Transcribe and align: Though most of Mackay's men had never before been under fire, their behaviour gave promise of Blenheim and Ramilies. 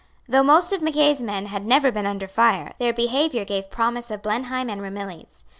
Though 0.27 0.41
most 0.41 0.73
of 0.73 0.81
Mackay's 0.81 1.21
men 1.21 1.45
had 1.45 1.63
never 1.63 1.89
before 1.91 2.01
been 2.01 2.05
under 2.07 2.25
fire, 2.25 2.71
their 2.79 2.91
behaviour 2.91 3.45
gave 3.45 3.69
promise 3.69 4.09
of 4.09 4.23
Blenheim 4.23 4.67
and 4.67 4.81
Ramilies. 4.81 5.43